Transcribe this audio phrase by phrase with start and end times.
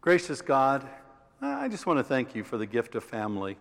[0.00, 0.88] Gracious God,
[1.42, 3.58] I just want to thank you for the gift of family.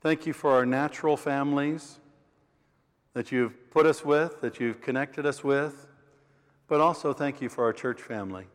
[0.00, 2.00] Thank you for our natural families
[3.12, 5.88] that you've put us with, that you've connected us with,
[6.68, 8.46] but also thank you for our church family.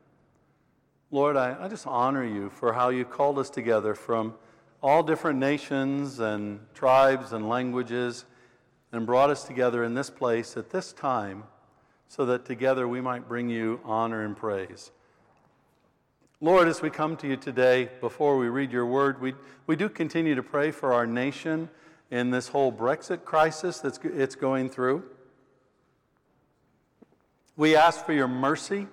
[1.12, 4.34] Lord, I, I just honor you for how you called us together from
[4.82, 8.26] all different nations and tribes and languages
[8.92, 11.44] and brought us together in this place at this time
[12.08, 14.92] so that together we might bring you honor and praise.
[16.42, 19.34] Lord, as we come to you today, before we read your word, we,
[19.68, 21.70] we do continue to pray for our nation
[22.12, 25.04] in this whole Brexit crisis that's it's going through.
[27.56, 28.88] We ask for your mercy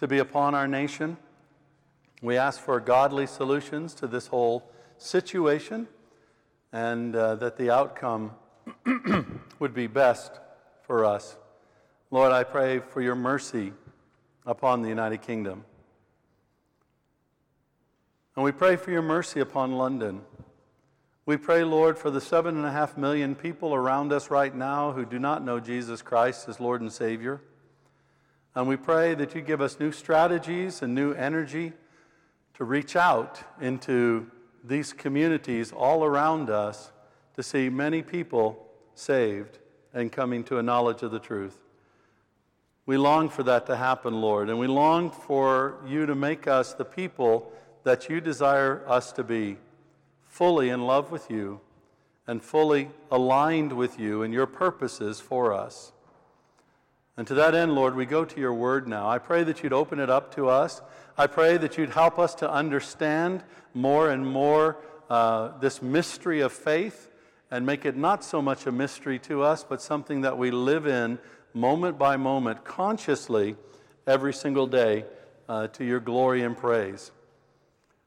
[0.00, 1.16] to be upon our nation.
[2.20, 4.68] We ask for godly solutions to this whole
[4.98, 5.86] situation
[6.72, 8.32] and uh, that the outcome
[9.60, 10.40] would be best
[10.82, 11.36] for us.
[12.10, 13.72] Lord, I pray for your mercy
[14.44, 15.64] upon the United Kingdom.
[18.36, 20.22] And we pray for your mercy upon London.
[21.24, 24.90] We pray, Lord, for the seven and a half million people around us right now
[24.90, 27.40] who do not know Jesus Christ as Lord and Savior.
[28.56, 31.72] And we pray that you give us new strategies and new energy
[32.54, 34.30] to reach out into
[34.64, 36.92] these communities all around us
[37.36, 39.60] to see many people saved
[39.92, 41.58] and coming to a knowledge of the truth.
[42.84, 46.74] We long for that to happen, Lord, and we long for you to make us
[46.74, 47.52] the people
[47.84, 49.56] that you desire us to be,
[50.24, 51.60] fully in love with you
[52.26, 55.92] and fully aligned with you and your purposes for us.
[57.16, 59.08] And to that end, Lord, we go to your word now.
[59.08, 60.82] I pray that you'd open it up to us.
[61.16, 66.52] I pray that you'd help us to understand more and more uh, this mystery of
[66.52, 67.10] faith
[67.50, 70.86] and make it not so much a mystery to us, but something that we live
[70.86, 71.18] in
[71.52, 73.54] moment by moment, consciously,
[74.06, 75.04] every single day,
[75.48, 77.12] uh, to your glory and praise.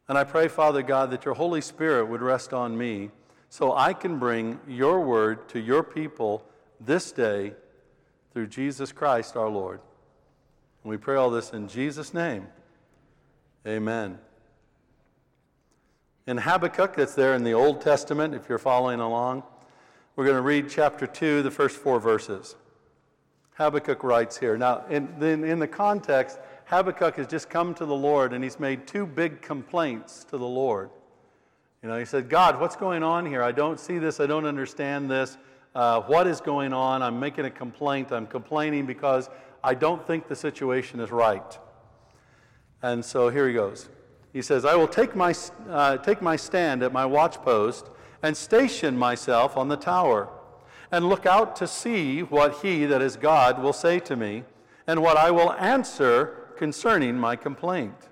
[0.09, 3.11] And I pray, Father God, that your Holy Spirit would rest on me
[3.49, 6.43] so I can bring your word to your people
[6.79, 7.53] this day
[8.33, 9.81] through Jesus Christ our Lord.
[10.83, 12.47] And we pray all this in Jesus' name.
[13.65, 14.19] Amen.
[16.25, 19.43] In Habakkuk, that's there in the Old Testament, if you're following along,
[20.15, 22.55] we're going to read chapter 2, the first four verses.
[23.55, 24.57] Habakkuk writes here.
[24.57, 28.59] Now, in, in, in the context, Habakkuk has just come to the Lord and he's
[28.59, 30.89] made two big complaints to the Lord.
[31.81, 33.41] You know, he said, God, what's going on here?
[33.41, 34.19] I don't see this.
[34.19, 35.37] I don't understand this.
[35.73, 37.01] Uh, what is going on?
[37.01, 38.11] I'm making a complaint.
[38.11, 39.29] I'm complaining because
[39.63, 41.57] I don't think the situation is right.
[42.81, 43.87] And so here he goes.
[44.33, 45.33] He says, I will take my,
[45.69, 47.89] uh, take my stand at my watchpost
[48.21, 50.27] and station myself on the tower
[50.91, 54.43] and look out to see what he, that is God, will say to me
[54.85, 58.09] and what I will answer concerning my complaint.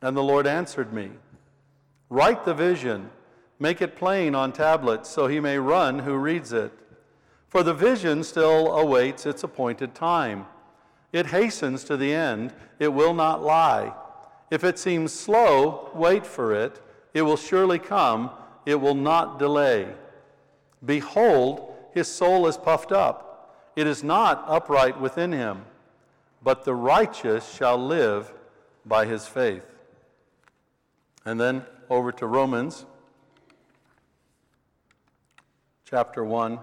[0.00, 1.10] And the Lord answered me
[2.08, 3.10] Write the vision,
[3.58, 6.72] make it plain on tablets, so he may run who reads it.
[7.48, 10.46] For the vision still awaits its appointed time.
[11.12, 13.94] It hastens to the end, it will not lie.
[14.50, 16.80] If it seems slow, wait for it.
[17.14, 18.30] It will surely come,
[18.66, 19.88] it will not delay.
[20.84, 23.70] Behold, his soul is puffed up.
[23.76, 25.64] It is not upright within him
[26.44, 28.32] but the righteous shall live
[28.84, 29.64] by his faith.
[31.24, 32.84] And then over to Romans
[35.86, 36.58] chapter 1.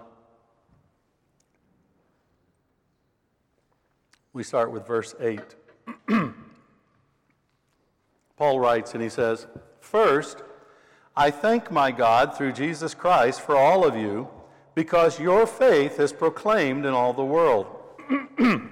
[4.32, 5.40] We start with verse 8.
[8.36, 9.48] Paul writes and he says,
[9.80, 10.44] First,
[11.16, 14.28] I thank my God through Jesus Christ for all of you,
[14.74, 17.66] because your faith is proclaimed in all the world.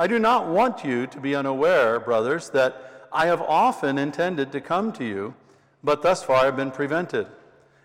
[0.00, 4.60] I do not want you to be unaware, brothers, that I have often intended to
[4.62, 5.34] come to you,
[5.84, 7.26] but thus far have been prevented,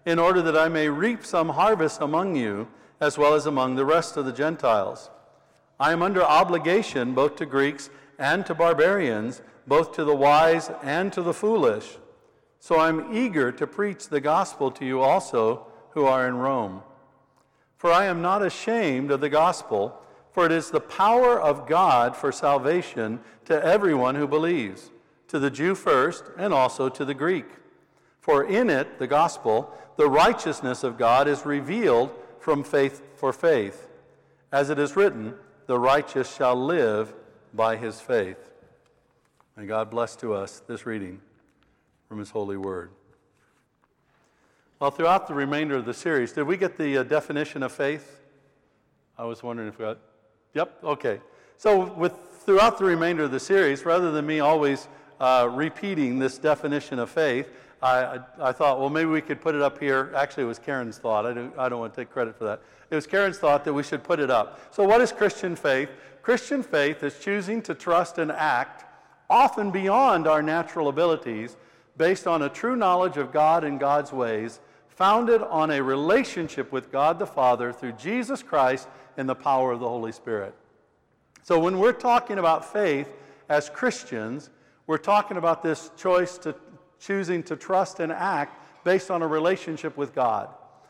[0.06, 2.70] in order that I may reap some harvest among you,
[3.02, 5.10] as well as among the rest of the Gentiles.
[5.78, 11.12] I am under obligation both to Greeks and to barbarians, both to the wise and
[11.12, 11.98] to the foolish.
[12.62, 16.82] So I'm eager to preach the gospel to you also who are in Rome.
[17.76, 20.02] For I am not ashamed of the gospel
[20.36, 24.92] for it is the power of God for salvation to everyone who believes,
[25.30, 27.46] to the Jew first, and also to the Greek.
[28.20, 33.88] For in it, the gospel, the righteousness of God is revealed from faith for faith.
[34.52, 35.36] As it is written,
[35.68, 37.14] the righteous shall live
[37.54, 38.52] by his faith.
[39.56, 41.22] May God bless to us this reading
[42.10, 42.92] from his holy word.
[44.82, 48.20] Well, throughout the remainder of the series, did we get the uh, definition of faith?
[49.18, 49.98] I was wondering if we got.
[50.56, 51.20] Yep, okay.
[51.58, 52.14] So, with
[52.46, 54.88] throughout the remainder of the series, rather than me always
[55.20, 57.50] uh, repeating this definition of faith,
[57.82, 60.14] I, I, I, thought, well, maybe we could put it up here.
[60.16, 61.26] Actually, it was Karen's thought.
[61.26, 62.62] I don't, I don't want to take credit for that.
[62.90, 64.74] It was Karen's thought that we should put it up.
[64.74, 65.90] So, what is Christian faith?
[66.22, 68.86] Christian faith is choosing to trust and act
[69.30, 71.58] often beyond our natural abilities
[71.98, 76.94] based on a true knowledge of God and God's ways, founded on a relationship with
[76.94, 78.88] God the Father through Jesus Christ
[79.18, 80.54] and the power of the Holy Spirit.
[81.44, 83.10] So, when we're talking about faith
[83.50, 84.50] as Christians,
[84.88, 86.56] we're talking about this choice to
[87.00, 90.50] choosing to trust and act based on a relationship with God.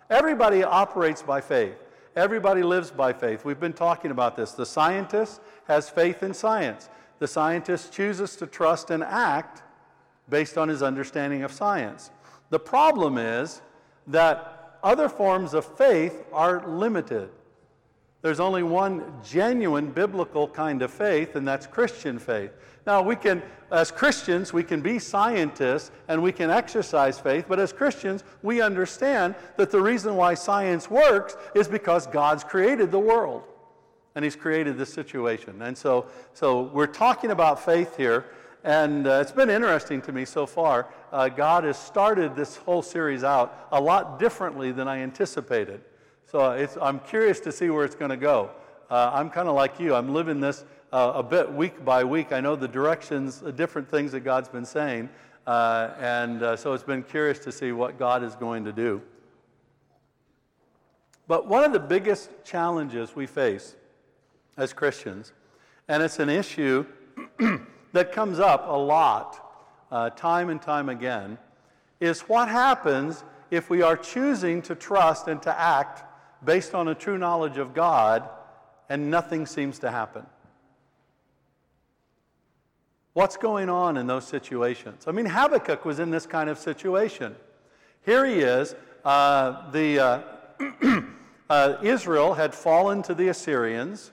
[0.10, 1.76] Everybody operates by faith.
[2.16, 3.44] Everybody lives by faith.
[3.44, 4.54] We've been talking about this.
[4.54, 6.90] The scientist has faith in science.
[7.20, 9.64] The scientist chooses to trust and act
[10.30, 12.12] based on his understanding of science.
[12.50, 13.62] The problem is
[14.08, 17.30] that other forms of faith are limited.
[18.26, 22.50] There's only one genuine biblical kind of faith, and that's Christian faith.
[22.88, 27.60] Now, we can, as Christians, we can be scientists and we can exercise faith, but
[27.60, 32.98] as Christians, we understand that the reason why science works is because God's created the
[32.98, 33.44] world
[34.16, 35.62] and He's created this situation.
[35.62, 38.26] And so, so we're talking about faith here,
[38.64, 40.88] and uh, it's been interesting to me so far.
[41.12, 45.82] Uh, God has started this whole series out a lot differently than I anticipated.
[46.28, 48.50] So I'm curious to see where it's going to go.
[48.90, 49.94] Uh, I'm kind of like you.
[49.94, 52.32] I'm living this uh, a bit week by week.
[52.32, 55.10] I know the directions, the different things that God's been saying.
[55.46, 59.02] Uh, and uh, so it's been curious to see what God is going to do.
[61.28, 63.76] But one of the biggest challenges we face
[64.58, 65.34] as Christians,
[65.88, 66.86] and it's an issue
[67.94, 69.42] that comes up a lot,
[69.92, 71.38] uh, time and time again,
[72.00, 76.04] is what happens if we are choosing to trust and to act
[76.46, 78.30] based on a true knowledge of God
[78.90, 80.26] and nothing seems to happen.
[83.14, 85.06] What's going on in those situations?
[85.08, 87.36] I mean, Habakkuk was in this kind of situation.
[88.06, 88.76] Here he is.
[89.04, 91.02] Uh, the, uh,
[91.50, 94.12] uh, Israel had fallen to the Assyrians.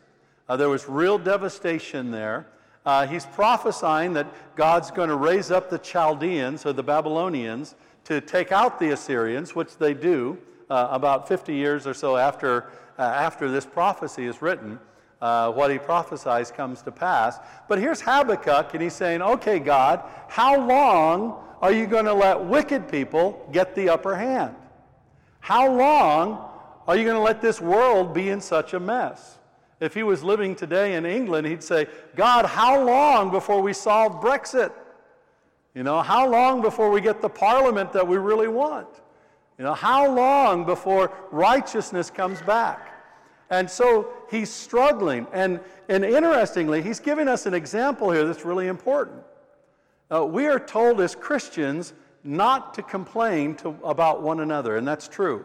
[0.49, 2.47] Uh, there was real devastation there.
[2.87, 4.27] Uh, he's prophesying that
[4.57, 7.75] God's going to raise up the Chaldeans or the Babylonians
[8.05, 10.39] to take out the Assyrians, which they do
[10.73, 14.79] uh, about 50 years or so after, uh, after this prophecy is written.
[15.21, 17.39] Uh, what he prophesies comes to pass.
[17.69, 22.43] But here's Habakkuk, and he's saying, Okay, God, how long are you going to let
[22.43, 24.57] wicked people get the upper hand?
[25.41, 26.49] How long
[26.89, 29.39] are you going to let this world be in such a mess?
[29.79, 31.87] If he was living today in England, he'd say,
[32.17, 34.73] God, how long before we solve Brexit?
[35.75, 39.02] You know, how long before we get the parliament that we really want?
[39.59, 42.89] You know, how long before righteousness comes back?
[43.51, 45.27] And so he's struggling.
[45.33, 49.23] And, and interestingly, he's giving us an example here that's really important.
[50.11, 51.93] Uh, we are told as Christians
[52.25, 55.45] not to complain to, about one another, and that's true.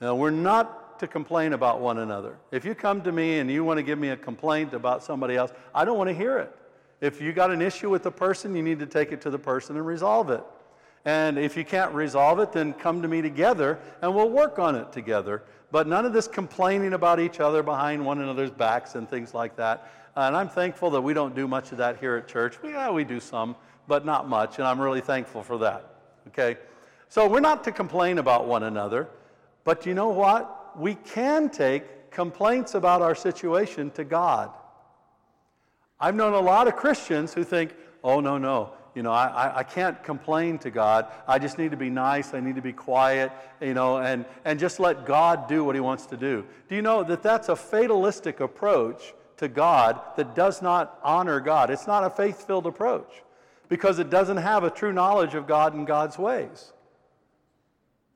[0.00, 2.36] Now, we're not to complain about one another.
[2.50, 5.36] If you come to me and you want to give me a complaint about somebody
[5.36, 6.56] else, I don't want to hear it.
[7.00, 9.38] If you got an issue with the person, you need to take it to the
[9.38, 10.44] person and resolve it.
[11.04, 14.76] And if you can't resolve it, then come to me together and we'll work on
[14.76, 15.42] it together.
[15.72, 19.56] But none of this complaining about each other behind one another's backs and things like
[19.56, 19.90] that.
[20.14, 22.58] And I'm thankful that we don't do much of that here at church.
[22.62, 23.56] Yeah, we do some,
[23.88, 24.58] but not much.
[24.58, 25.94] And I'm really thankful for that.
[26.28, 26.58] Okay?
[27.08, 29.08] So we're not to complain about one another.
[29.64, 30.78] But you know what?
[30.78, 34.50] We can take complaints about our situation to God.
[35.98, 39.62] I've known a lot of Christians who think, oh, no, no, you know, I, I
[39.62, 41.06] can't complain to God.
[41.26, 42.34] I just need to be nice.
[42.34, 45.80] I need to be quiet, you know, and, and just let God do what He
[45.80, 46.44] wants to do.
[46.68, 51.70] Do you know that that's a fatalistic approach to God that does not honor God?
[51.70, 53.22] It's not a faith filled approach
[53.68, 56.72] because it doesn't have a true knowledge of God and God's ways.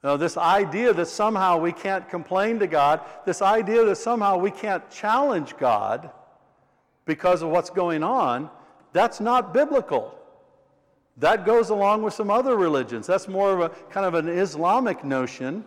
[0.06, 4.52] Know, this idea that somehow we can't complain to God, this idea that somehow we
[4.52, 6.10] can't challenge God
[7.06, 8.48] because of what's going on,
[8.92, 10.16] that's not biblical.
[11.18, 13.06] That goes along with some other religions.
[13.06, 15.64] That's more of a kind of an Islamic notion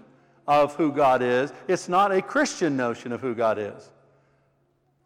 [0.48, 1.54] of who God is.
[1.68, 3.92] It's not a Christian notion of who God is.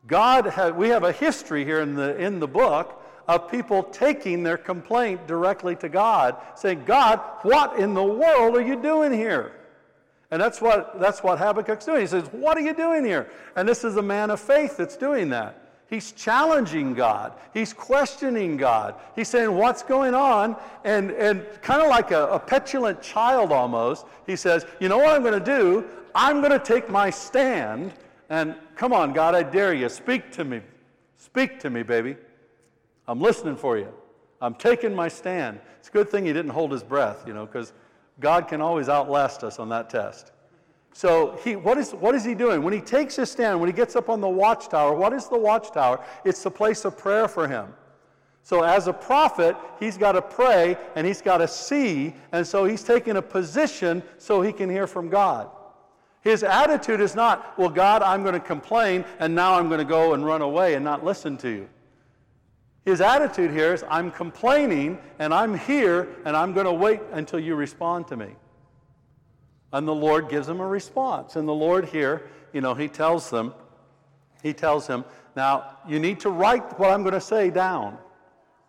[0.06, 4.58] God, we have a history here in the, in the book of people taking their
[4.58, 9.54] complaint directly to God, saying, God, what in the world are you doing here?
[10.30, 12.02] And that's what, that's what Habakkuk's doing.
[12.02, 13.30] He says, What are you doing here?
[13.56, 15.63] And this is a man of faith that's doing that.
[15.94, 17.34] He's challenging God.
[17.54, 18.96] He's questioning God.
[19.16, 20.56] He's saying, What's going on?
[20.84, 25.10] And, and kind of like a, a petulant child almost, he says, You know what
[25.10, 25.86] I'm going to do?
[26.16, 27.94] I'm going to take my stand
[28.32, 29.88] and come on, God, I dare you.
[29.88, 30.62] Speak to me.
[31.18, 32.16] Speak to me, baby.
[33.08, 33.94] I'm listening for you.
[34.42, 35.60] I'm taking my stand.
[35.78, 37.72] It's a good thing he didn't hold his breath, you know, because
[38.20, 40.32] God can always outlast us on that test.
[40.94, 42.62] So he, what, is, what is he doing?
[42.62, 45.38] When he takes his stand, when he gets up on the watchtower, what is the
[45.38, 46.04] watchtower?
[46.24, 47.74] It's the place of prayer for him.
[48.44, 52.66] So as a prophet, he's got to pray and he's got to see, and so
[52.66, 55.50] he's taking a position so he can hear from God.
[56.22, 59.86] His attitude is not, well, God, I'm going to complain and now I'm going to
[59.86, 61.70] go and run away and not listen to you.
[62.86, 67.40] His attitude here is, I'm complaining and I'm here and I'm going to wait until
[67.40, 68.36] you respond to me.
[69.74, 71.36] And the Lord gives him a response.
[71.36, 73.54] And the Lord here, you know, he tells them,
[74.42, 75.04] he tells him,
[75.36, 77.98] now you need to write what I'm going to say down.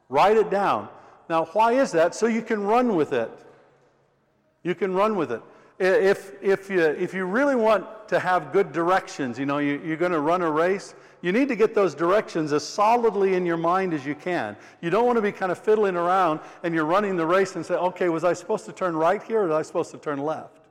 [0.08, 0.88] Write it down.
[1.28, 2.14] Now, why is that?
[2.14, 3.30] So you can run with it.
[4.62, 5.42] You can run with it.
[5.78, 9.96] If, if, you, if you really want to have good directions, you know, you, you're
[9.96, 13.56] going to run a race, you need to get those directions as solidly in your
[13.56, 14.56] mind as you can.
[14.80, 17.66] You don't want to be kind of fiddling around and you're running the race and
[17.66, 20.18] say, okay, was I supposed to turn right here or was I supposed to turn
[20.18, 20.63] left?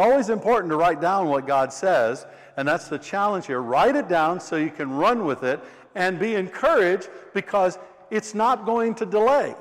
[0.00, 2.24] Always important to write down what God says,
[2.56, 3.60] and that's the challenge here.
[3.60, 5.60] Write it down so you can run with it
[5.94, 7.78] and be encouraged because
[8.10, 9.54] it's not going to delay.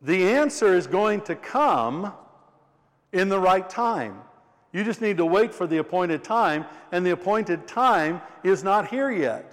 [0.00, 2.14] The answer is going to come
[3.12, 4.18] in the right time.
[4.72, 8.88] You just need to wait for the appointed time, and the appointed time is not
[8.88, 9.52] here yet.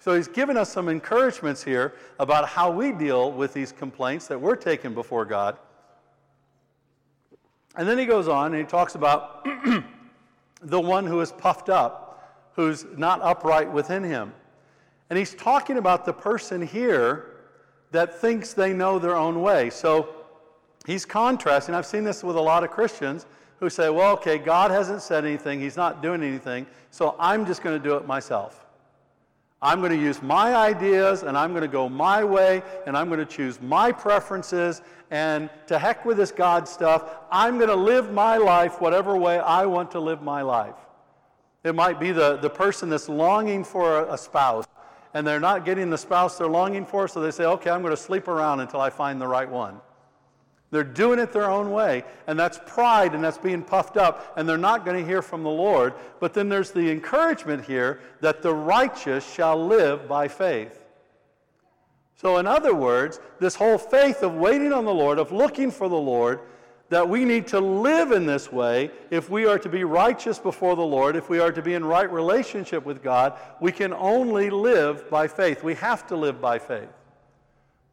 [0.00, 4.40] So he's given us some encouragements here about how we deal with these complaints that
[4.40, 5.56] we're taking before God.
[7.76, 9.46] And then he goes on and he talks about
[10.62, 14.32] the one who is puffed up, who's not upright within him.
[15.10, 17.36] And he's talking about the person here
[17.92, 19.70] that thinks they know their own way.
[19.70, 20.08] So
[20.86, 21.74] he's contrasting.
[21.74, 23.26] I've seen this with a lot of Christians
[23.60, 27.62] who say, well, okay, God hasn't said anything, He's not doing anything, so I'm just
[27.62, 28.65] going to do it myself.
[29.66, 33.08] I'm going to use my ideas and I'm going to go my way and I'm
[33.08, 34.80] going to choose my preferences
[35.10, 37.16] and to heck with this God stuff.
[37.32, 40.76] I'm going to live my life whatever way I want to live my life.
[41.64, 44.66] It might be the, the person that's longing for a, a spouse
[45.14, 47.90] and they're not getting the spouse they're longing for, so they say, okay, I'm going
[47.90, 49.80] to sleep around until I find the right one.
[50.70, 54.48] They're doing it their own way, and that's pride and that's being puffed up, and
[54.48, 55.94] they're not going to hear from the Lord.
[56.18, 60.84] But then there's the encouragement here that the righteous shall live by faith.
[62.16, 65.88] So, in other words, this whole faith of waiting on the Lord, of looking for
[65.88, 66.40] the Lord,
[66.88, 70.76] that we need to live in this way if we are to be righteous before
[70.76, 74.50] the Lord, if we are to be in right relationship with God, we can only
[74.50, 75.62] live by faith.
[75.62, 76.88] We have to live by faith.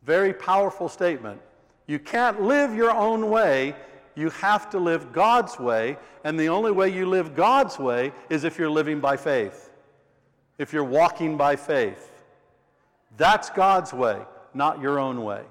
[0.04, 1.42] Very powerful statement.
[1.88, 3.76] You can't live your own way.
[4.16, 5.98] You have to live God's way.
[6.24, 9.70] And the only way you live God's way is if you're living by faith,
[10.58, 12.12] if you're walking by faith.
[13.18, 14.20] That's God's way,
[14.54, 15.44] not your own way.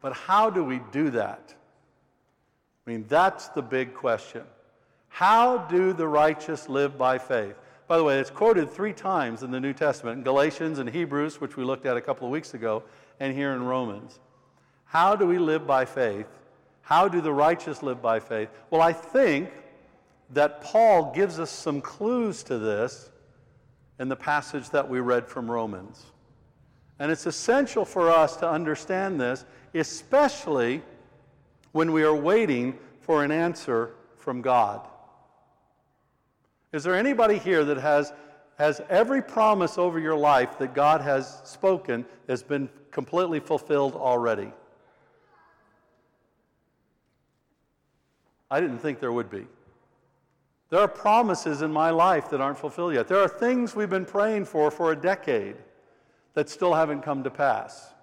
[0.00, 1.54] But how do we do that?
[2.86, 4.42] I mean, that's the big question.
[5.08, 7.56] How do the righteous live by faith?
[7.86, 11.40] By the way, it's quoted three times in the New Testament in Galatians and Hebrews,
[11.40, 12.82] which we looked at a couple of weeks ago,
[13.18, 14.20] and here in Romans.
[14.88, 16.26] How do we live by faith?
[16.80, 18.48] How do the righteous live by faith?
[18.70, 19.50] Well, I think
[20.30, 23.10] that Paul gives us some clues to this
[23.98, 26.06] in the passage that we read from Romans.
[26.98, 30.82] And it's essential for us to understand this, especially
[31.72, 34.88] when we are waiting for an answer from God.
[36.72, 38.14] Is there anybody here that has,
[38.56, 44.50] has every promise over your life that God has spoken has been completely fulfilled already?
[48.50, 49.46] I didn't think there would be.
[50.70, 53.08] There are promises in my life that aren't fulfilled yet.
[53.08, 55.56] There are things we've been praying for for a decade
[56.34, 57.94] that still haven't come to pass.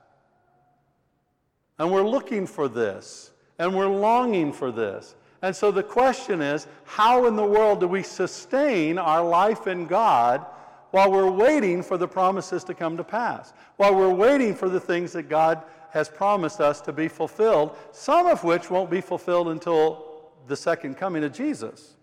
[1.77, 5.15] And we're looking for this, and we're longing for this.
[5.41, 9.85] And so the question is how in the world do we sustain our life in
[9.85, 10.45] God
[10.91, 13.53] while we're waiting for the promises to come to pass?
[13.75, 15.61] While we're waiting for the things that God
[15.91, 20.14] has promised us to be fulfilled, some of which won't be fulfilled until
[20.47, 21.95] the second coming of Jesus.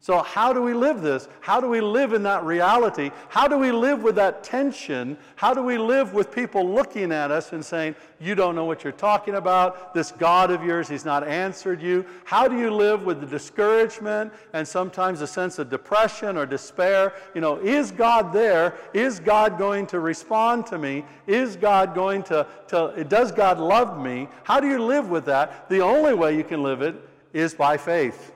[0.00, 1.28] So, how do we live this?
[1.40, 3.10] How do we live in that reality?
[3.28, 5.18] How do we live with that tension?
[5.34, 8.84] How do we live with people looking at us and saying, You don't know what
[8.84, 9.94] you're talking about.
[9.94, 12.06] This God of yours, He's not answered you.
[12.24, 17.14] How do you live with the discouragement and sometimes a sense of depression or despair?
[17.34, 18.76] You know, is God there?
[18.94, 21.04] Is God going to respond to me?
[21.26, 24.28] Is God going to, to does God love me?
[24.44, 25.68] How do you live with that?
[25.68, 28.32] The only way you can live it is by faith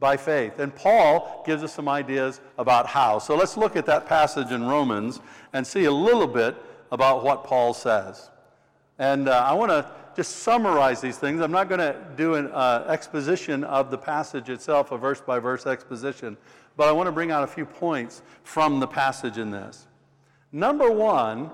[0.00, 0.58] by faith.
[0.58, 3.18] And Paul gives us some ideas about how.
[3.18, 5.20] So let's look at that passage in Romans
[5.52, 6.56] and see a little bit
[6.90, 8.30] about what Paul says.
[8.98, 11.40] And uh, I want to just summarize these things.
[11.40, 15.38] I'm not going to do an uh, exposition of the passage itself, a verse by
[15.38, 16.36] verse exposition,
[16.76, 19.86] but I want to bring out a few points from the passage in this.
[20.50, 21.50] Number one,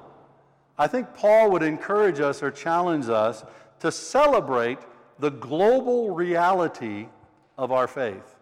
[0.79, 3.45] I think Paul would encourage us or challenge us
[3.81, 4.79] to celebrate
[5.19, 7.09] the global reality
[7.57, 8.37] of our faith.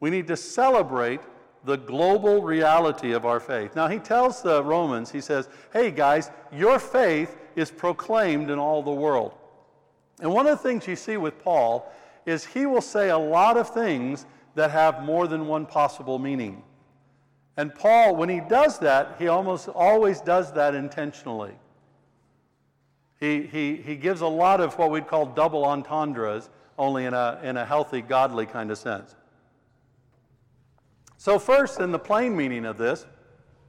[0.00, 1.20] We need to celebrate
[1.64, 3.74] the global reality of our faith.
[3.74, 8.82] Now, he tells the Romans, he says, hey guys, your faith is proclaimed in all
[8.82, 9.34] the world.
[10.20, 11.90] And one of the things you see with Paul
[12.26, 16.62] is he will say a lot of things that have more than one possible meaning.
[17.56, 21.54] And Paul, when he does that, he almost always does that intentionally.
[23.20, 27.40] He, he, he gives a lot of what we'd call double entendres, only in a,
[27.42, 29.14] in a healthy, godly kind of sense.
[31.16, 33.06] So, first, in the plain meaning of this,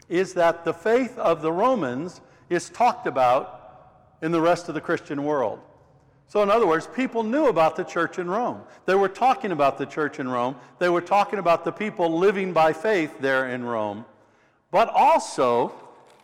[0.09, 3.61] is that the faith of the Romans is talked about
[4.21, 5.59] in the rest of the Christian world.
[6.27, 8.61] So, in other words, people knew about the church in Rome.
[8.85, 10.55] They were talking about the church in Rome.
[10.79, 14.05] They were talking about the people living by faith there in Rome.
[14.71, 15.69] But also,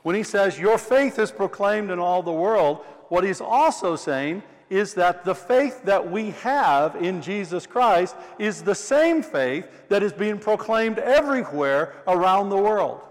[0.04, 4.41] when he says, Your faith is proclaimed in all the world, what he's also saying
[4.70, 10.01] is that the faith that we have in Jesus Christ is the same faith that
[10.01, 13.01] is being proclaimed everywhere around the world.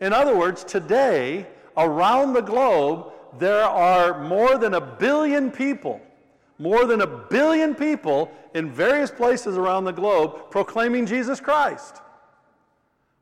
[0.00, 1.46] In other words, today,
[1.76, 6.00] around the globe, there are more than a billion people,
[6.58, 12.02] more than a billion people in various places around the globe proclaiming Jesus Christ.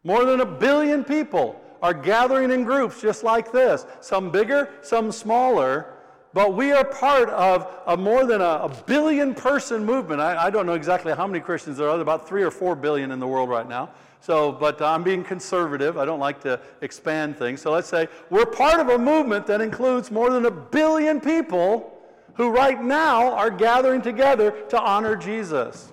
[0.02, 5.12] More than a billion people are gathering in groups just like this, some bigger, some
[5.12, 5.92] smaller,
[6.32, 10.18] but we are part of a more than a, a billion person movement.
[10.18, 13.10] I, I, don't know exactly how many Christians there are, about three or four billion
[13.10, 13.90] in the world right now.
[14.22, 15.98] So, but I'm being conservative.
[15.98, 17.60] I don't like to expand things.
[17.60, 22.00] So let's say we're part of a movement that includes more than a billion people
[22.32, 25.92] who right now are gathering together to honor Jesus.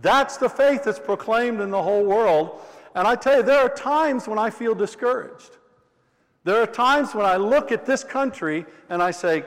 [0.00, 2.62] That's the faith that's proclaimed in the whole world.
[2.94, 5.56] And I tell you, there are times when I feel discouraged.
[6.44, 9.44] There are times when I look at this country and I say,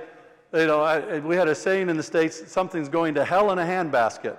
[0.54, 3.60] you know, I, we had a saying in the States, something's going to hell in
[3.60, 4.38] a handbasket.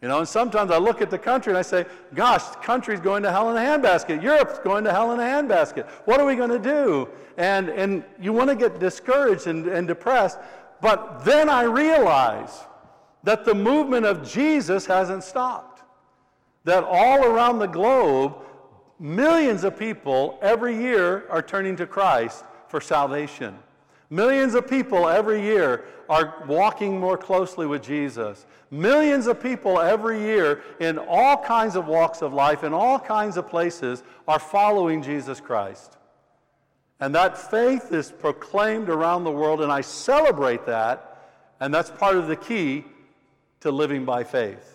[0.00, 3.00] You know, and sometimes I look at the country and I say, gosh, the country's
[3.00, 4.20] going to hell in a handbasket.
[4.20, 5.88] Europe's going to hell in a handbasket.
[6.06, 7.08] What are we going to do?
[7.36, 10.38] And, and you want to get discouraged and, and depressed.
[10.80, 12.64] But then I realize
[13.22, 15.71] that the movement of Jesus hasn't stopped.
[16.64, 18.36] That all around the globe,
[18.98, 23.58] millions of people every year are turning to Christ for salvation.
[24.10, 28.44] Millions of people every year are walking more closely with Jesus.
[28.70, 33.36] Millions of people every year in all kinds of walks of life, in all kinds
[33.36, 35.96] of places, are following Jesus Christ.
[37.00, 42.16] And that faith is proclaimed around the world, and I celebrate that, and that's part
[42.16, 42.84] of the key
[43.60, 44.71] to living by faith.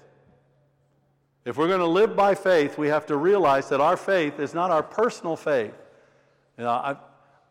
[1.48, 4.54] If we're going to live by faith, we have to realize that our faith is
[4.54, 5.74] not our personal faith.
[6.58, 6.98] You know, I,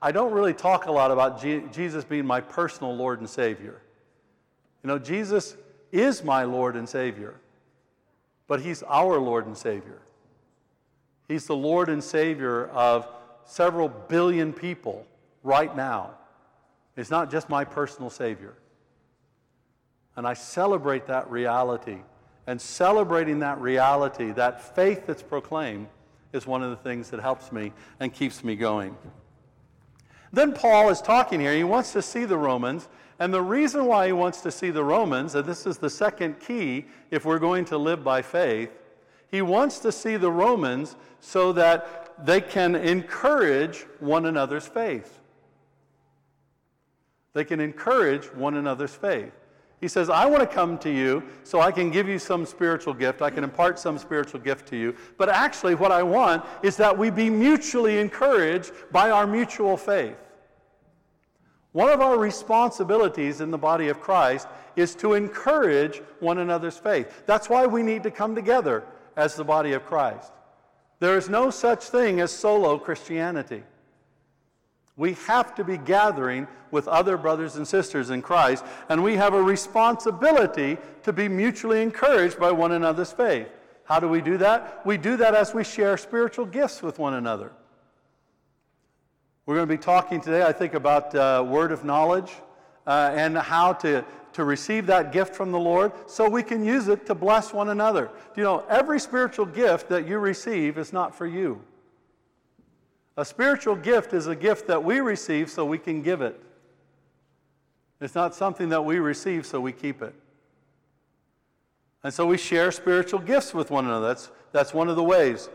[0.03, 3.81] I don't really talk a lot about G- Jesus being my personal Lord and Savior.
[4.85, 5.57] You know, Jesus
[5.93, 7.37] is my Lord and Savior,
[8.47, 10.03] but He's our Lord and Savior.
[11.27, 13.09] He's the Lord and Savior of
[13.47, 15.07] several billion people
[15.43, 16.11] right now.
[16.99, 18.53] It's not just my personal Savior.
[20.17, 22.01] And I celebrate that reality.
[22.47, 25.89] And celebrating that reality, that faith that's proclaimed,
[26.33, 28.97] is one of the things that helps me and keeps me going.
[30.33, 31.55] Then Paul is talking here.
[31.55, 32.89] He wants to see the Romans.
[33.19, 36.39] And the reason why he wants to see the Romans, and this is the second
[36.39, 38.71] key if we're going to live by faith,
[39.31, 45.21] he wants to see the Romans so that they can encourage one another's faith.
[47.33, 49.33] They can encourage one another's faith.
[49.81, 52.95] He says, I want to come to you so I can give you some spiritual
[52.95, 53.21] gift.
[53.21, 54.97] I can impart some spiritual gift to you.
[55.19, 60.17] But actually, what I want is that we be mutually encouraged by our mutual faith.
[61.73, 67.25] One of our responsibilities in the body of Christ is to encourage one another's faith.
[67.27, 68.83] That's why we need to come together
[69.15, 70.33] as the body of Christ.
[71.01, 73.63] There is no such thing as solo Christianity.
[74.97, 79.35] We have to be gathering with other brothers and sisters in Christ, and we have
[79.35, 83.49] a responsibility to be mutually encouraged by one another's faith.
[83.85, 84.85] How do we do that?
[84.87, 87.53] We do that as we share spiritual gifts with one another.
[89.45, 92.33] We're going to be talking today, I think, about uh, word of knowledge
[92.87, 96.89] uh, and how to, to receive that gift from the Lord so we can use
[96.89, 98.11] it to bless one another.
[98.35, 101.61] You know, every spiritual gift that you receive is not for you.
[103.17, 106.41] A spiritual gift is a gift that we receive so we can give it.
[108.01, 110.15] It's not something that we receive so we keep it.
[112.05, 114.09] And so we share spiritual gifts with one another.
[114.09, 115.49] That's, that's one of the ways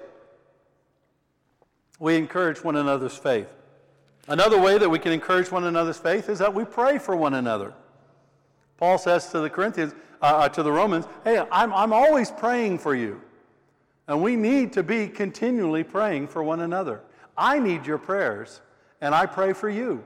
[1.99, 3.47] we encourage one another's faith.
[4.27, 7.35] Another way that we can encourage one another's faith is that we pray for one
[7.35, 7.73] another.
[8.77, 12.79] Paul says to the Corinthians, uh, uh, to the Romans, hey, I'm, I'm always praying
[12.79, 13.21] for you.
[14.07, 17.01] And we need to be continually praying for one another.
[17.37, 18.61] I need your prayers,
[18.99, 20.03] and I pray for you.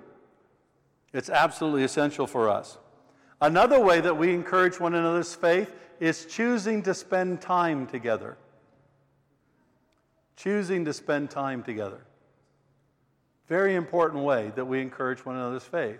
[1.13, 2.77] It's absolutely essential for us.
[3.41, 8.37] Another way that we encourage one another's faith is choosing to spend time together.
[10.35, 12.01] Choosing to spend time together.
[13.47, 15.99] Very important way that we encourage one another's faith.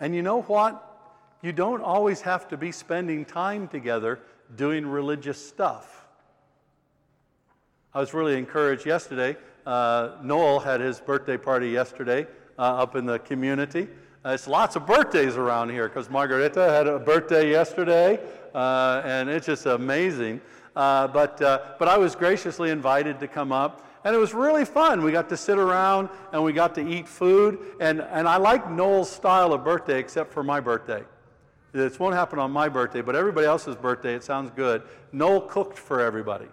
[0.00, 0.88] And you know what?
[1.42, 4.20] You don't always have to be spending time together
[4.56, 6.06] doing religious stuff.
[7.94, 9.36] I was really encouraged yesterday.
[9.66, 12.26] Uh, Noel had his birthday party yesterday
[12.58, 13.88] uh, up in the community.
[14.24, 18.20] Uh, it's lots of birthdays around here because Margarita had a birthday yesterday,
[18.54, 20.40] uh, and it's just amazing.
[20.74, 23.88] Uh, but, uh, but I was graciously invited to come up.
[24.04, 25.04] And it was really fun.
[25.04, 27.60] We got to sit around and we got to eat food.
[27.78, 31.04] And, and I like Noel's style of birthday, except for my birthday.
[31.72, 34.82] This won't happen on my birthday, but everybody else's birthday, it sounds good.
[35.12, 36.48] Noel cooked for everybody.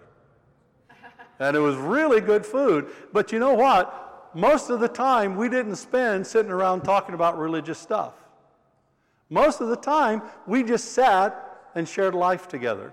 [1.40, 2.88] And it was really good food.
[3.12, 4.30] But you know what?
[4.34, 8.14] Most of the time, we didn't spend sitting around talking about religious stuff.
[9.28, 12.92] Most of the time, we just sat and shared life together.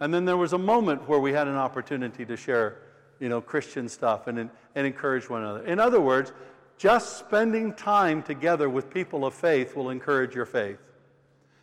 [0.00, 2.78] And then there was a moment where we had an opportunity to share
[3.20, 5.64] you know, Christian stuff and, and encourage one another.
[5.64, 6.32] In other words,
[6.76, 10.78] just spending time together with people of faith will encourage your faith.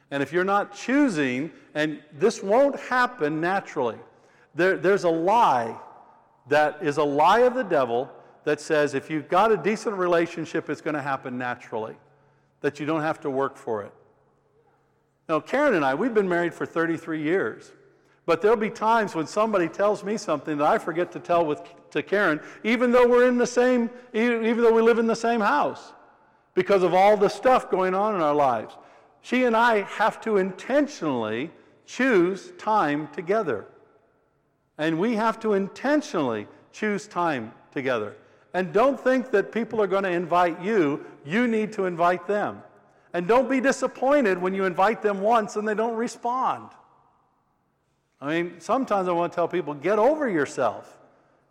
[0.10, 3.98] And if you're not choosing, and this won't happen naturally,
[4.56, 5.76] there, there's a lie
[6.48, 8.10] that is a lie of the devil
[8.44, 11.96] that says if you've got a decent relationship, it's going to happen naturally,
[12.62, 13.94] that you don't have to work for it.
[15.30, 17.72] Now, Karen and I, we've been married for 33 years.
[18.26, 21.62] But there'll be times when somebody tells me something that I forget to tell with,
[21.92, 25.42] to Karen, even though we're in the same, even though we live in the same
[25.42, 25.94] house,
[26.54, 28.76] because of all the stuff going on in our lives.
[29.22, 31.52] She and I have to intentionally
[31.86, 33.66] choose time together.
[34.82, 38.16] And we have to intentionally choose time together.
[38.56, 42.64] And don't think that people are going to invite you, you need to invite them.
[43.14, 46.72] And don't be disappointed when you invite them once and they don't respond.
[48.20, 50.98] I mean, sometimes I want to tell people, get over yourself.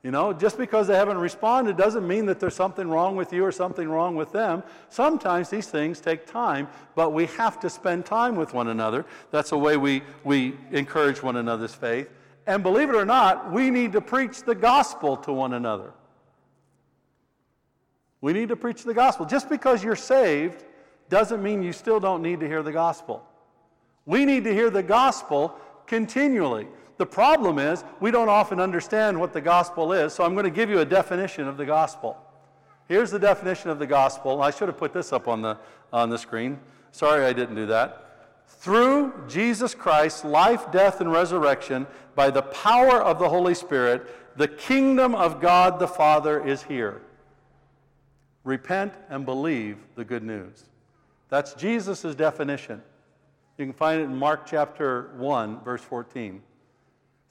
[0.02, 3.44] You know, just because they haven't responded doesn't mean that there's something wrong with you
[3.44, 4.64] or something wrong with them.
[4.88, 6.66] Sometimes these things take time,
[6.96, 9.06] but we have to spend time with one another.
[9.30, 12.08] That's the way we, we encourage one another's faith.
[12.50, 15.92] And believe it or not, we need to preach the gospel to one another.
[18.20, 19.24] We need to preach the gospel.
[19.24, 20.64] Just because you're saved
[21.08, 23.24] doesn't mean you still don't need to hear the gospel.
[24.04, 25.54] We need to hear the gospel
[25.86, 26.66] continually.
[26.96, 30.50] The problem is we don't often understand what the gospel is, so I'm going to
[30.50, 32.16] give you a definition of the gospel.
[32.88, 34.42] Here's the definition of the gospel.
[34.42, 35.56] I should have put this up on the,
[35.92, 36.58] on the screen.
[36.90, 38.09] Sorry I didn't do that.
[38.58, 44.48] Through Jesus Christ's life, death, and resurrection, by the power of the Holy Spirit, the
[44.48, 47.00] kingdom of God the Father is here.
[48.44, 50.64] Repent and believe the good news.
[51.30, 52.82] That's Jesus' definition.
[53.56, 56.42] You can find it in Mark chapter 1, verse 14.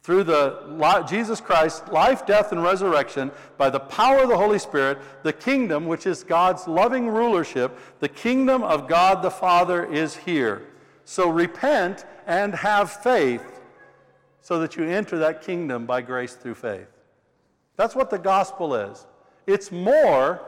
[0.02, 5.00] Through the Jesus Christ, life, death, and resurrection, by the power of the Holy Spirit,
[5.24, 10.66] the kingdom, which is God's loving rulership, the kingdom of God the Father is here.
[11.10, 13.62] So repent and have faith
[14.42, 16.88] so that you enter that kingdom by grace through faith.
[17.78, 19.08] That's what the gospel is.
[19.48, 20.40] It's more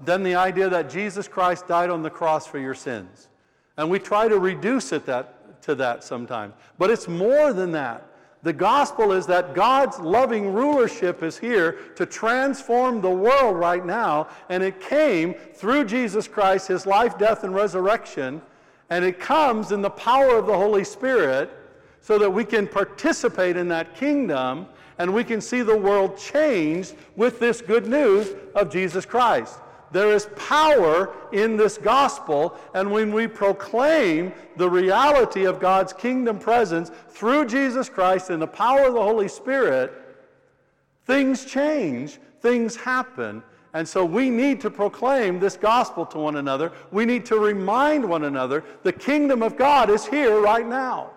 [0.00, 3.28] than the idea that Jesus Christ died on the cross for your sins.
[3.76, 6.54] And we try to reduce it that, to that sometimes.
[6.76, 8.04] But it's more than that.
[8.42, 14.26] The gospel is that God's loving rulership is here to transform the world right now,
[14.48, 18.42] and it came through Jesus Christ, his life, death, and resurrection,
[18.90, 21.50] and it comes in the power of the Holy Spirit
[22.00, 24.66] so that we can participate in that kingdom
[24.98, 29.60] and we can see the world changed with this good news of Jesus Christ.
[29.92, 36.38] There is power in this gospel, and when we proclaim the reality of God's kingdom
[36.38, 39.92] presence through Jesus Christ and the power of the Holy Spirit,
[41.06, 43.42] things change, things happen.
[43.72, 46.72] And so we need to proclaim this gospel to one another.
[46.90, 51.10] We need to remind one another the kingdom of God is here right now.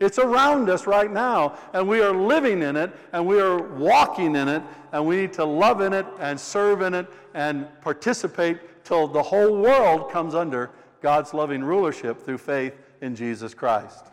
[0.00, 4.36] It's around us right now, and we are living in it, and we are walking
[4.36, 8.84] in it, and we need to love in it, and serve in it, and participate
[8.84, 10.70] till the whole world comes under
[11.02, 14.06] God's loving rulership through faith in Jesus Christ.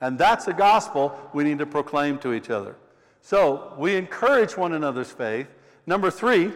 [0.00, 2.76] And that's the gospel we need to proclaim to each other.
[3.20, 5.48] So we encourage one another's faith.
[5.86, 6.52] Number three,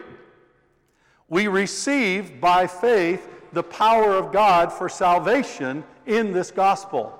[1.31, 7.17] we receive by faith the power of God for salvation in this gospel.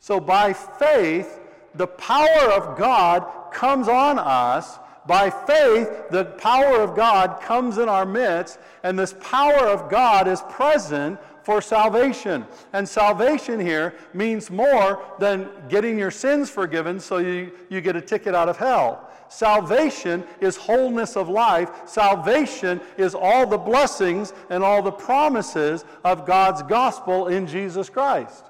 [0.00, 1.40] So by faith,
[1.76, 4.78] the power of God comes on us.
[5.06, 10.26] By faith, the power of God comes in our midst, and this power of God
[10.26, 12.44] is present for salvation.
[12.72, 18.00] And salvation here means more than getting your sins forgiven so you, you get a
[18.00, 19.08] ticket out of hell.
[19.28, 21.70] Salvation is wholeness of life.
[21.86, 28.44] Salvation is all the blessings and all the promises of God's gospel in Jesus Christ.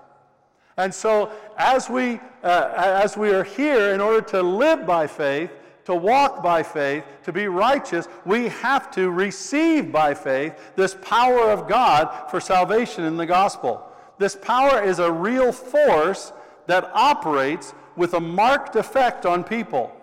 [0.77, 5.51] And so, as we, uh, as we are here in order to live by faith,
[5.87, 11.51] to walk by faith, to be righteous, we have to receive by faith this power
[11.51, 13.87] of God for salvation in the gospel.
[14.19, 16.33] This power is a real force
[16.67, 19.95] that operates with a marked effect on people.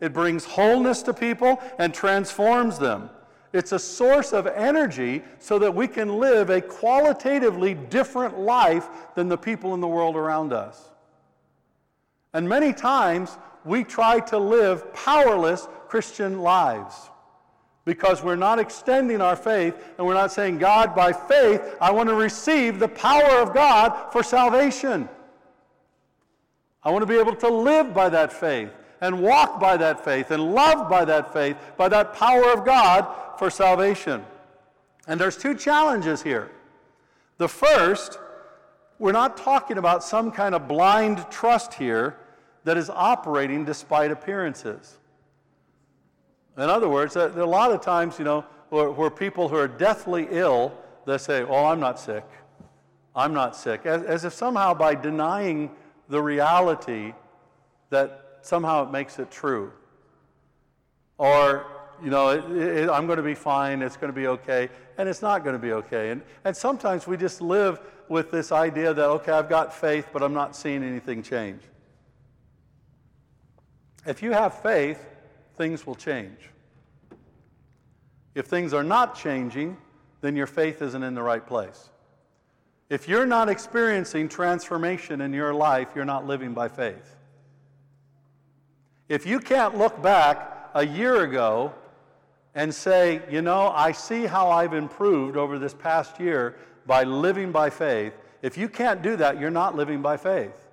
[0.00, 3.10] It brings wholeness to people and transforms them.
[3.52, 9.28] It's a source of energy so that we can live a qualitatively different life than
[9.28, 10.90] the people in the world around us.
[12.34, 16.94] And many times we try to live powerless Christian lives
[17.86, 22.10] because we're not extending our faith and we're not saying, God, by faith, I want
[22.10, 25.08] to receive the power of God for salvation.
[26.82, 30.30] I want to be able to live by that faith and walk by that faith
[30.30, 33.06] and love by that faith, by that power of God
[33.38, 34.24] for salvation.
[35.06, 36.50] And there's two challenges here.
[37.38, 38.18] The first,
[38.98, 42.16] we're not talking about some kind of blind trust here
[42.64, 44.98] that is operating despite appearances.
[46.56, 49.56] In other words, there are a lot of times, you know, where, where people who
[49.56, 50.72] are deathly ill,
[51.06, 52.24] they say, Oh, I'm not sick.
[53.14, 53.86] I'm not sick.
[53.86, 55.70] As, as if somehow by denying
[56.08, 57.12] the reality
[57.90, 59.72] that somehow it makes it true.
[61.18, 61.66] Or,
[62.02, 65.08] you know, it, it, I'm going to be fine, it's going to be okay, and
[65.08, 66.10] it's not going to be okay.
[66.10, 70.22] And, and sometimes we just live with this idea that, okay, I've got faith, but
[70.22, 71.62] I'm not seeing anything change.
[74.06, 75.04] If you have faith,
[75.56, 76.38] things will change.
[78.36, 79.76] If things are not changing,
[80.20, 81.90] then your faith isn't in the right place.
[82.88, 87.15] If you're not experiencing transformation in your life, you're not living by faith.
[89.08, 91.72] If you can't look back a year ago
[92.54, 97.52] and say, you know, I see how I've improved over this past year by living
[97.52, 100.68] by faith, if you can't do that, you're not living by faith.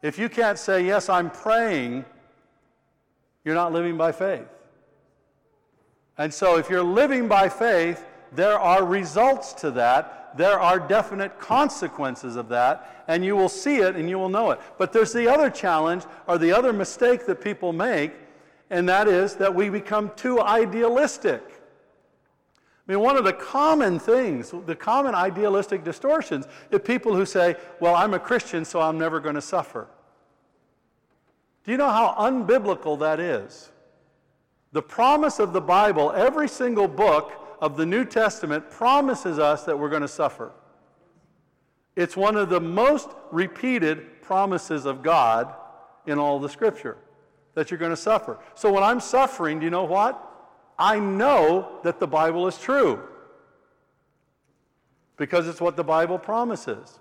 [0.00, 2.04] If you can't say, yes, I'm praying,
[3.44, 4.48] you're not living by faith.
[6.18, 11.38] And so if you're living by faith, there are results to that there are definite
[11.38, 14.60] consequences of that, and you will see it and you will know it.
[14.78, 18.12] But there's the other challenge or the other mistake that people make,
[18.70, 21.42] and that is that we become too idealistic.
[22.88, 27.56] I mean, one of the common things, the common idealistic distortions, is people who say,
[27.80, 29.86] Well, I'm a Christian, so I'm never going to suffer.
[31.64, 33.70] Do you know how unbiblical that is?
[34.72, 39.78] The promise of the Bible, every single book, of the New Testament promises us that
[39.78, 40.50] we're going to suffer.
[41.94, 45.54] It's one of the most repeated promises of God
[46.04, 46.98] in all the Scripture
[47.54, 48.40] that you're going to suffer.
[48.56, 50.20] So when I'm suffering, do you know what?
[50.76, 53.00] I know that the Bible is true
[55.16, 56.98] because it's what the Bible promises.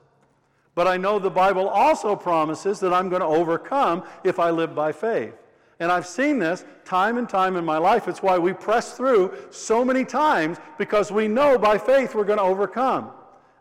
[0.76, 4.76] But I know the Bible also promises that I'm going to overcome if I live
[4.76, 5.34] by faith.
[5.82, 8.08] And I've seen this time and time in my life.
[8.08, 12.38] It's why we press through so many times because we know by faith we're going
[12.38, 13.10] to overcome.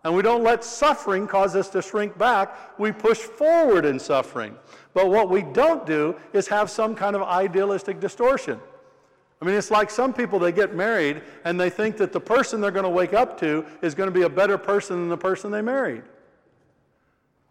[0.04, 2.78] And we don't let suffering cause us to shrink back.
[2.78, 4.54] We push forward in suffering.
[4.92, 8.60] But what we don't do is have some kind of idealistic distortion.
[9.40, 12.60] I mean, it's like some people, they get married and they think that the person
[12.60, 15.16] they're going to wake up to is going to be a better person than the
[15.16, 16.02] person they married.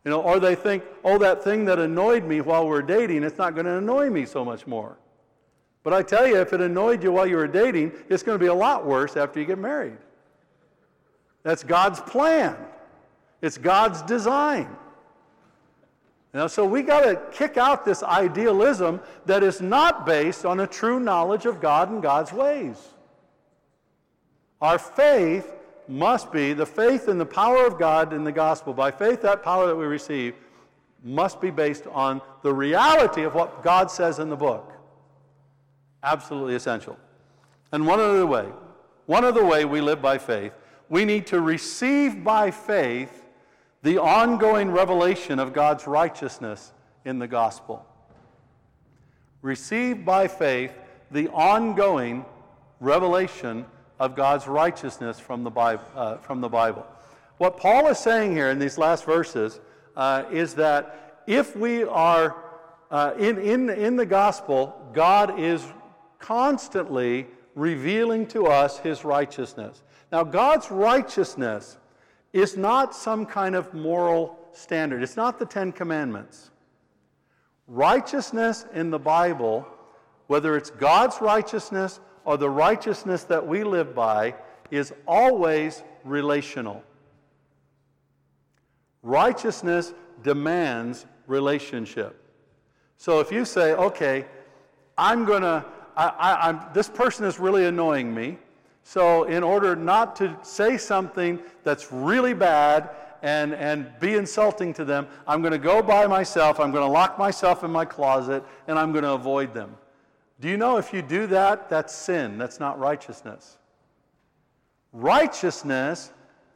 [0.05, 3.23] You know, or they think, oh, that thing that annoyed me while we are dating,
[3.23, 4.97] it's not going to annoy me so much more.
[5.83, 8.43] But I tell you, if it annoyed you while you were dating, it's going to
[8.43, 9.97] be a lot worse after you get married.
[11.43, 12.55] That's God's plan.
[13.41, 14.67] It's God's design.
[16.33, 20.59] You know, so we got to kick out this idealism that is not based on
[20.59, 22.77] a true knowledge of God and God's ways.
[24.62, 25.51] Our faith
[25.89, 28.73] must be the faith in the power of God in the gospel.
[28.73, 30.36] By faith, that power that we receive
[31.04, 34.71] must be based on the reality of what God says in the book.
[36.04, 36.97] Absolutely essential.
[37.71, 38.47] And one other way,
[39.08, 40.54] one other way we live by faith,
[40.89, 43.23] we need to receive by faith
[43.82, 46.71] the ongoing revelation of God's righteousness
[47.04, 47.86] in the gospel.
[49.41, 50.73] Receive by faith
[51.10, 52.25] the ongoing
[52.80, 53.65] revelation
[53.99, 55.83] of God's righteousness from the Bible.
[55.95, 56.85] Uh, from the Bible.
[57.38, 59.59] What Paul is saying here in these last verses
[59.95, 62.35] uh, is that if we are
[62.91, 65.65] uh, in, in, in the gospel, God is
[66.17, 69.83] constantly revealing to us his righteousness.
[70.12, 71.77] Now, God's righteousness
[72.33, 76.51] is not some kind of moral standard, it's not the Ten Commandments.
[77.67, 79.67] Righteousness in the Bible,
[80.27, 84.36] whether it's God's righteousness or the righteousness that we live by,
[84.71, 86.84] is always relational.
[89.01, 92.21] Righteousness demands relationship.
[92.97, 94.25] So if you say, okay,
[94.97, 95.65] I'm going to,
[96.73, 98.38] this person is really annoying me.
[98.84, 102.89] So, in order not to say something that's really bad
[103.21, 106.91] and, and be insulting to them, I'm going to go by myself, I'm going to
[106.91, 109.75] lock myself in my closet, and I'm going to avoid them.
[110.39, 113.58] Do you know if you do that, that's sin, that's not righteousness?
[114.93, 116.12] Righteousness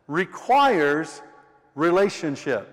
[0.08, 1.22] requires
[1.76, 2.70] relationship.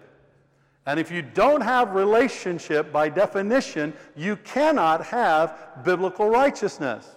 [0.87, 7.17] And if you don't have relationship, by definition, you cannot have biblical righteousness.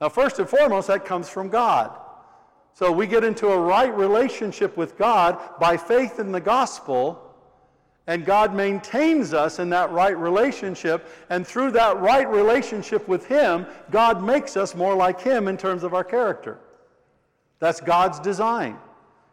[0.00, 1.98] Now, first and foremost, that comes from God.
[2.74, 7.23] So we get into a right relationship with God by faith in the gospel,
[8.06, 11.08] and God maintains us in that right relationship.
[11.30, 15.84] And through that right relationship with Him, God makes us more like Him in terms
[15.84, 16.58] of our character.
[17.60, 18.76] That's God's design.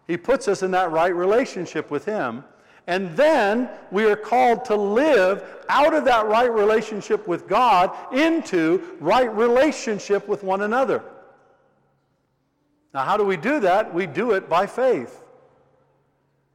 [0.07, 2.45] He puts us in that right relationship with Him.
[2.87, 8.95] And then we are called to live out of that right relationship with God into
[8.99, 11.03] right relationship with one another.
[12.93, 13.93] Now, how do we do that?
[13.93, 15.23] We do it by faith.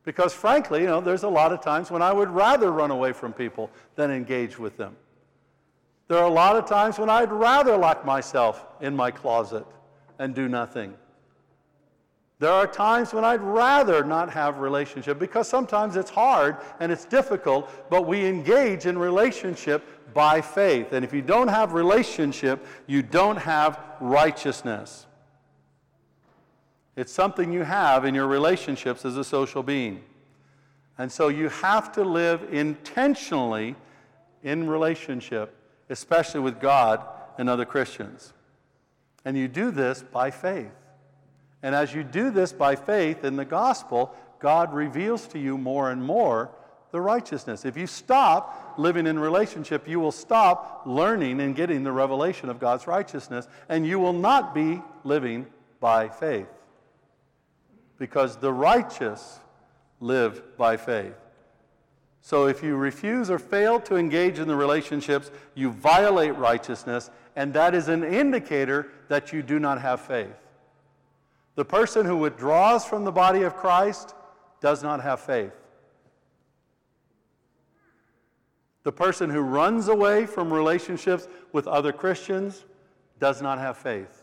[0.06, 3.12] Because frankly, you know, there's a lot of times when I would rather run away
[3.12, 4.96] from people than engage with them.
[6.06, 9.66] There are a lot of times when I'd rather lock myself in my closet
[10.20, 10.94] and do nothing.
[12.38, 17.04] There are times when I'd rather not have relationship because sometimes it's hard and it's
[17.04, 20.92] difficult, but we engage in relationship by faith.
[20.92, 25.06] And if you don't have relationship, you don't have righteousness.
[26.96, 30.02] It's something you have in your relationships as a social being.
[30.98, 33.76] And so you have to live intentionally
[34.42, 35.54] in relationship,
[35.90, 37.06] especially with God
[37.36, 38.32] and other Christians.
[39.24, 40.72] And you do this by faith.
[41.62, 45.90] And as you do this by faith in the gospel, God reveals to you more
[45.90, 46.50] and more
[46.92, 47.64] the righteousness.
[47.66, 52.58] If you stop living in relationship, you will stop learning and getting the revelation of
[52.58, 55.46] God's righteousness, and you will not be living
[55.80, 56.46] by faith.
[57.98, 59.40] Because the righteous
[60.00, 61.14] live by faith.
[62.20, 67.54] So if you refuse or fail to engage in the relationships, you violate righteousness, and
[67.54, 70.34] that is an indicator that you do not have faith.
[71.54, 74.14] The person who withdraws from the body of Christ
[74.60, 75.52] does not have faith.
[78.82, 82.64] The person who runs away from relationships with other Christians
[83.18, 84.15] does not have faith.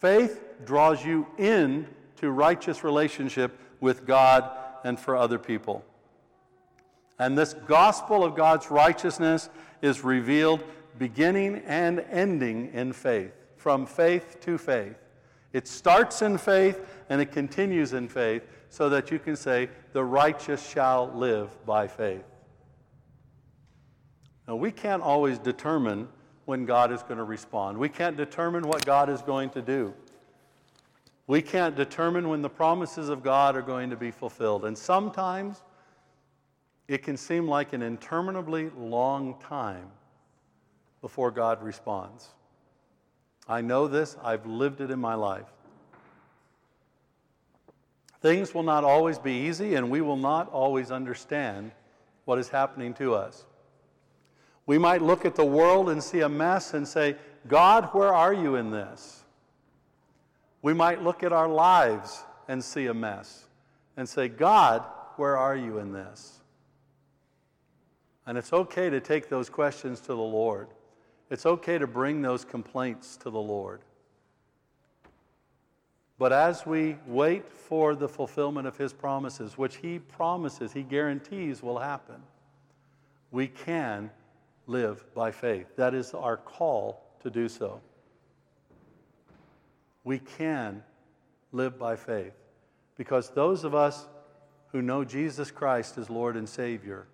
[0.00, 1.86] Faith draws you in
[2.16, 4.50] to righteous relationship with God
[4.82, 5.84] and for other people.
[7.18, 9.50] And this gospel of God's righteousness
[9.82, 10.64] is revealed
[10.98, 14.96] beginning and ending in faith, from faith to faith.
[15.52, 20.04] It starts in faith and it continues in faith so that you can say, the
[20.04, 22.24] righteous shall live by faith.
[24.48, 26.08] Now, we can't always determine
[26.50, 27.78] when God is going to respond.
[27.78, 29.94] We can't determine what God is going to do.
[31.28, 34.64] We can't determine when the promises of God are going to be fulfilled.
[34.64, 35.62] And sometimes
[36.88, 39.86] it can seem like an interminably long time
[41.00, 42.30] before God responds.
[43.48, 45.46] I know this, I've lived it in my life.
[48.20, 51.70] Things will not always be easy, and we will not always understand
[52.24, 53.44] what is happening to us.
[54.70, 57.16] We might look at the world and see a mess and say,
[57.48, 59.24] God, where are you in this?
[60.62, 63.46] We might look at our lives and see a mess
[63.96, 64.84] and say, God,
[65.16, 66.38] where are you in this?
[68.28, 70.68] And it's okay to take those questions to the Lord.
[71.30, 73.80] It's okay to bring those complaints to the Lord.
[76.16, 81.60] But as we wait for the fulfillment of His promises, which He promises, He guarantees
[81.60, 82.22] will happen,
[83.32, 84.12] we can
[84.70, 85.66] live by faith.
[85.76, 87.80] That is our call to do so.
[90.04, 90.82] We can
[91.52, 92.34] live by faith
[92.96, 94.06] because those of us
[94.68, 97.06] who know Jesus Christ as Lord and Savior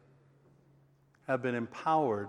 [1.26, 2.28] have been empowered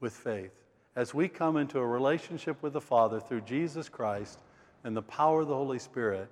[0.00, 0.52] with faith.
[0.96, 4.40] As we come into a relationship with the Father through Jesus Christ
[4.82, 6.28] and the power of the Holy Spirit,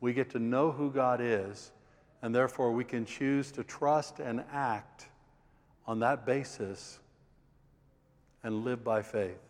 [0.00, 1.70] we get to know who God is,
[2.22, 5.08] and therefore we can choose to trust and act
[5.86, 7.00] on that basis
[8.48, 9.42] and live by faith.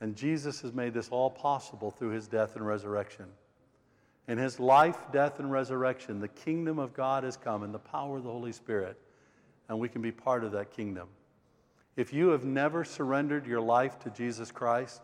[0.00, 3.26] And Jesus has made this all possible through his death and resurrection.
[4.26, 8.16] In his life, death, and resurrection, the kingdom of God has come and the power
[8.16, 8.98] of the Holy Spirit,
[9.68, 11.06] and we can be part of that kingdom.
[11.94, 15.00] If you have never surrendered your life to Jesus Christ,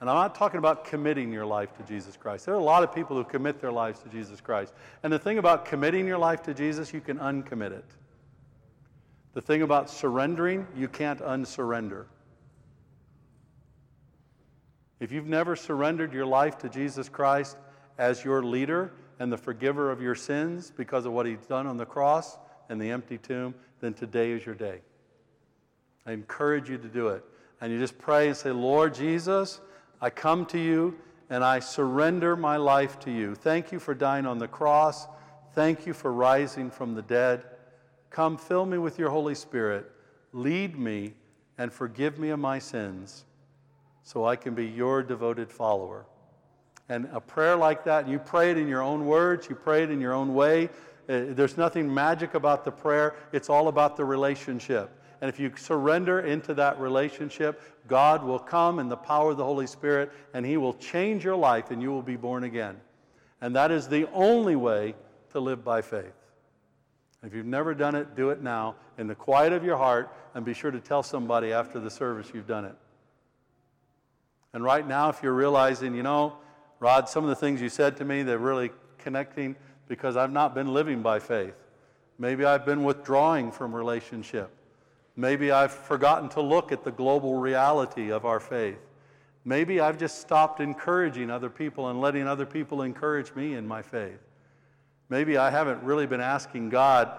[0.00, 2.46] and I'm not talking about committing your life to Jesus Christ.
[2.46, 4.72] There are a lot of people who commit their lives to Jesus Christ.
[5.02, 7.84] And the thing about committing your life to Jesus, you can uncommit it.
[9.34, 12.06] The thing about surrendering, you can't unsurrender.
[15.00, 17.56] If you've never surrendered your life to Jesus Christ
[17.98, 21.76] as your leader and the forgiver of your sins because of what he's done on
[21.76, 22.38] the cross
[22.68, 24.80] and the empty tomb, then today is your day.
[26.04, 27.24] I encourage you to do it.
[27.60, 29.60] And you just pray and say, Lord Jesus,
[30.00, 30.96] I come to you
[31.30, 33.34] and I surrender my life to you.
[33.34, 35.06] Thank you for dying on the cross.
[35.54, 37.44] Thank you for rising from the dead.
[38.10, 39.90] Come, fill me with your Holy Spirit.
[40.32, 41.14] Lead me
[41.56, 43.24] and forgive me of my sins
[44.08, 46.06] so I can be your devoted follower.
[46.88, 49.90] And a prayer like that, you pray it in your own words, you pray it
[49.90, 50.70] in your own way.
[51.10, 54.90] Uh, there's nothing magic about the prayer, it's all about the relationship.
[55.20, 59.44] And if you surrender into that relationship, God will come in the power of the
[59.44, 62.80] Holy Spirit and He will change your life and you will be born again.
[63.42, 64.94] And that is the only way
[65.32, 66.14] to live by faith.
[67.22, 70.46] If you've never done it, do it now in the quiet of your heart and
[70.46, 72.74] be sure to tell somebody after the service you've done it.
[74.52, 76.36] And right now, if you're realizing, you know,
[76.80, 79.56] Rod, some of the things you said to me, they're really connecting
[79.88, 81.54] because I've not been living by faith.
[82.18, 84.50] Maybe I've been withdrawing from relationship.
[85.16, 88.78] Maybe I've forgotten to look at the global reality of our faith.
[89.44, 93.82] Maybe I've just stopped encouraging other people and letting other people encourage me in my
[93.82, 94.20] faith.
[95.08, 97.10] Maybe I haven't really been asking God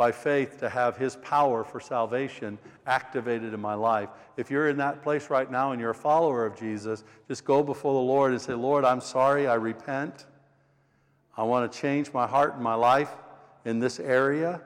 [0.00, 4.08] by faith to have His power for salvation activated in my life.
[4.38, 7.62] If you're in that place right now and you're a follower of Jesus, just go
[7.62, 10.24] before the Lord and say, Lord, I'm sorry, I repent.
[11.36, 13.10] I want to change my heart and my life
[13.66, 14.62] in this area,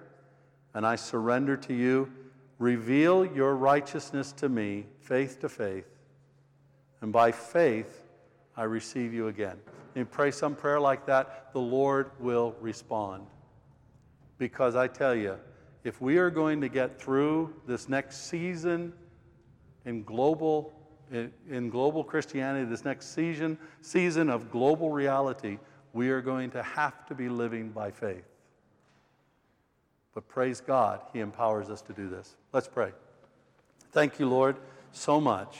[0.72, 2.12] and I surrender to you.
[2.60, 5.88] Reveal your righteousness to me, faith to faith,
[7.00, 8.04] and by faith,
[8.56, 9.56] I receive you again.
[9.96, 13.26] And pray some prayer like that, the Lord will respond.
[14.44, 15.38] Because I tell you,
[15.84, 18.92] if we are going to get through this next season
[19.86, 20.70] in global,
[21.10, 25.56] in, global Christianity, this next season, season of global reality,
[25.94, 28.26] we are going to have to be living by faith.
[30.12, 32.36] But praise God, He empowers us to do this.
[32.52, 32.92] Let's pray.
[33.92, 34.56] Thank you, Lord,
[34.92, 35.56] so much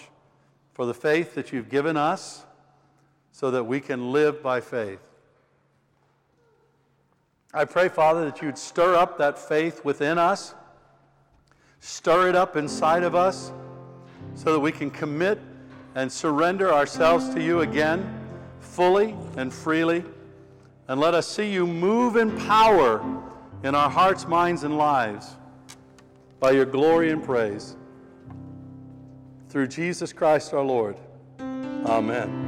[0.75, 2.45] for the faith that you've given us
[3.33, 5.01] so that we can live by faith.
[7.57, 10.57] I pray, Father, that you'd stir up that faith within us,
[11.79, 13.53] stir it up inside of us,
[14.35, 15.39] so that we can commit
[15.95, 18.21] and surrender ourselves to you again,
[18.59, 20.03] fully and freely.
[20.89, 23.05] And let us see you move in power
[23.63, 25.37] in our hearts, minds, and lives
[26.41, 27.77] by your glory and praise.
[29.49, 30.97] Through Jesus Christ our Lord.
[31.39, 32.44] Amen.